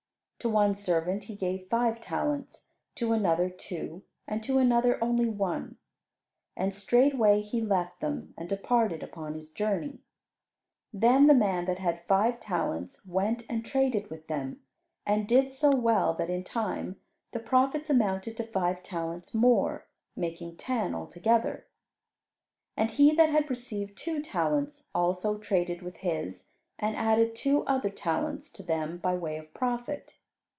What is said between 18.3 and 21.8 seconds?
to five talents more, making ten altogether.